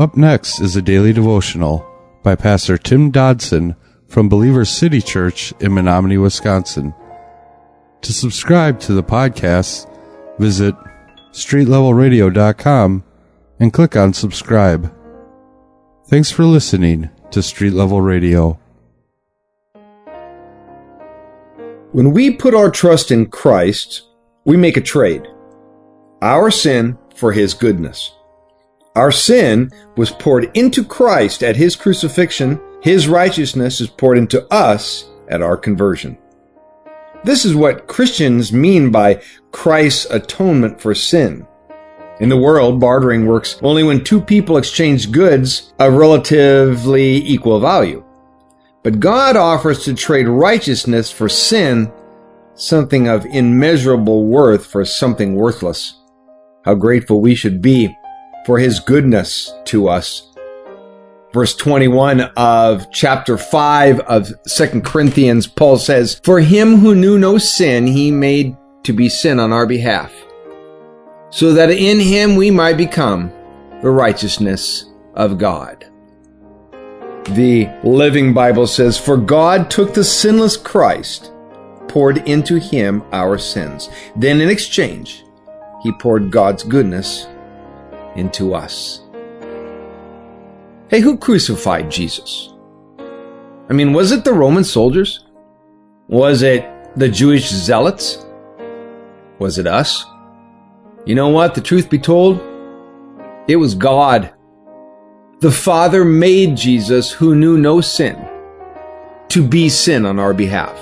[0.00, 1.86] Up next is a daily devotional
[2.22, 3.76] by Pastor Tim Dodson
[4.08, 6.94] from Believer City Church in Menomonie, Wisconsin.
[8.00, 9.86] To subscribe to the podcast,
[10.38, 10.74] visit
[11.32, 13.04] streetlevelradio.com
[13.60, 14.90] and click on subscribe.
[16.06, 18.58] Thanks for listening to Street Level Radio.
[21.92, 24.04] When we put our trust in Christ,
[24.46, 25.28] we make a trade.
[26.22, 28.14] Our sin for His goodness.
[28.96, 32.60] Our sin was poured into Christ at His crucifixion.
[32.82, 36.18] His righteousness is poured into us at our conversion.
[37.22, 39.22] This is what Christians mean by
[39.52, 41.46] Christ's atonement for sin.
[42.18, 48.04] In the world, bartering works only when two people exchange goods of relatively equal value.
[48.82, 51.92] But God offers to trade righteousness for sin,
[52.54, 55.94] something of immeasurable worth for something worthless.
[56.64, 57.94] How grateful we should be
[58.44, 60.26] for his goodness to us.
[61.32, 67.38] Verse 21 of chapter 5 of 2 Corinthians, Paul says, For him who knew no
[67.38, 70.12] sin, he made to be sin on our behalf,
[71.30, 73.30] so that in him we might become
[73.80, 75.86] the righteousness of God.
[77.28, 81.32] The Living Bible says, For God took the sinless Christ,
[81.86, 83.88] poured into him our sins.
[84.16, 85.24] Then in exchange,
[85.82, 87.28] he poured God's goodness
[88.16, 89.02] into us.
[90.88, 92.52] Hey, who crucified Jesus?
[93.68, 95.24] I mean, was it the Roman soldiers?
[96.08, 98.24] Was it the Jewish zealots?
[99.38, 100.04] Was it us?
[101.04, 101.54] You know what?
[101.54, 102.40] The truth be told,
[103.46, 104.34] it was God.
[105.38, 108.28] The Father made Jesus, who knew no sin,
[109.28, 110.78] to be sin on our behalf.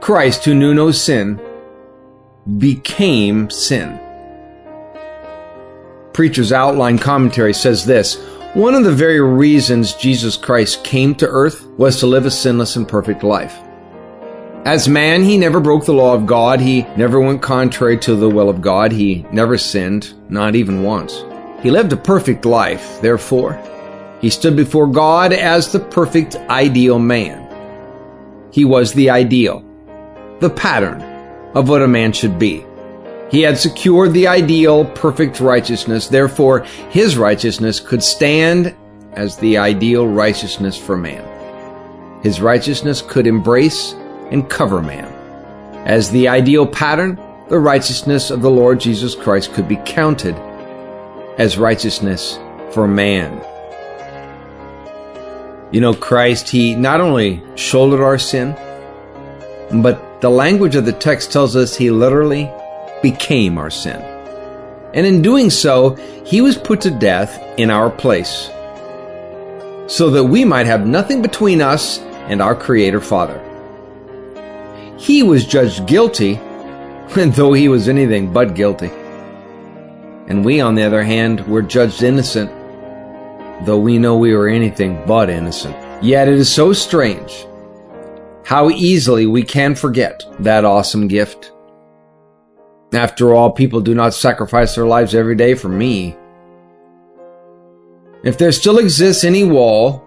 [0.00, 1.40] Christ, who knew no sin,
[2.58, 4.00] became sin.
[6.18, 8.16] Preacher's Outline Commentary says this
[8.54, 12.74] One of the very reasons Jesus Christ came to earth was to live a sinless
[12.74, 13.56] and perfect life.
[14.64, 16.60] As man, he never broke the law of God.
[16.60, 18.90] He never went contrary to the will of God.
[18.90, 21.24] He never sinned, not even once.
[21.62, 23.52] He lived a perfect life, therefore.
[24.20, 27.46] He stood before God as the perfect ideal man.
[28.50, 29.64] He was the ideal,
[30.40, 31.00] the pattern
[31.54, 32.64] of what a man should be.
[33.30, 36.08] He had secured the ideal, perfect righteousness.
[36.08, 38.74] Therefore, his righteousness could stand
[39.12, 41.24] as the ideal righteousness for man.
[42.22, 43.92] His righteousness could embrace
[44.30, 45.12] and cover man.
[45.86, 50.34] As the ideal pattern, the righteousness of the Lord Jesus Christ could be counted
[51.38, 52.38] as righteousness
[52.72, 53.42] for man.
[55.70, 58.54] You know, Christ, He not only shouldered our sin,
[59.82, 62.50] but the language of the text tells us He literally
[63.02, 64.00] became our sin.
[64.94, 65.94] And in doing so,
[66.24, 68.50] he was put to death in our place,
[69.86, 71.98] so that we might have nothing between us
[72.28, 73.44] and our Creator Father.
[74.98, 76.34] He was judged guilty,
[77.16, 78.90] and though he was anything but guilty.
[80.28, 82.50] And we, on the other hand, were judged innocent,
[83.64, 85.74] though we know we were anything but innocent.
[86.02, 87.46] Yet it is so strange
[88.44, 91.52] how easily we can forget that awesome gift.
[92.92, 96.16] After all, people do not sacrifice their lives every day for me.
[98.24, 100.04] If there still exists any wall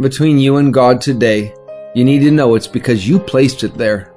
[0.00, 1.54] between you and God today,
[1.94, 4.14] you need to know it's because you placed it there.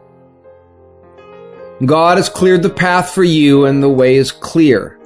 [1.85, 4.99] God has cleared the path for you, and the way is clear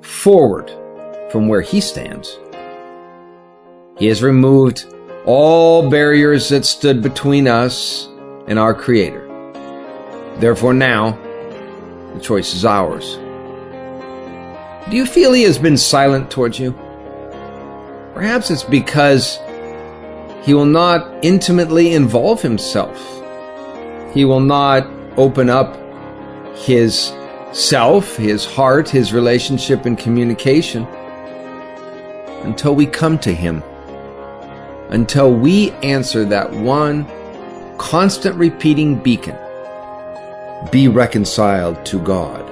[0.00, 0.70] forward
[1.30, 2.38] from where He stands.
[3.98, 4.94] He has removed
[5.26, 8.08] all barriers that stood between us
[8.46, 9.28] and our Creator.
[10.38, 11.18] Therefore, now,
[12.14, 13.16] the choice is ours.
[14.90, 16.72] Do you feel he has been silent towards you?
[18.14, 19.38] Perhaps it's because
[20.42, 22.98] he will not intimately involve himself.
[24.12, 24.86] He will not
[25.16, 25.78] open up
[26.56, 27.12] his
[27.52, 30.84] self, his heart, his relationship and communication
[32.44, 33.62] until we come to him.
[34.90, 37.06] Until we answer that one
[37.78, 39.36] constant repeating beacon
[40.70, 42.48] be reconciled to God.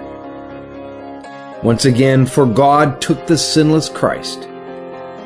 [1.63, 4.45] Once again, for God took the sinless Christ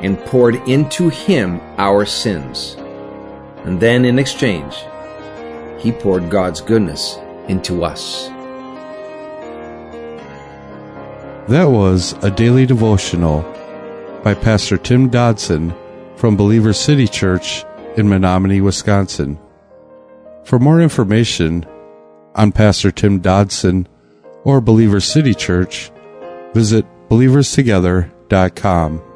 [0.01, 2.75] and poured into him our sins.
[3.63, 4.75] And then in exchange,
[5.79, 7.17] he poured God's goodness
[7.47, 8.27] into us.
[11.47, 13.41] That was a daily devotional
[14.23, 15.73] by Pastor Tim Dodson
[16.15, 17.63] from Believer City Church
[17.95, 19.39] in Menomonie, Wisconsin.
[20.43, 21.65] For more information,
[22.35, 23.87] on Pastor Tim Dodson
[24.43, 25.91] or Believer City Church,
[26.53, 29.14] visit believerstogether.com.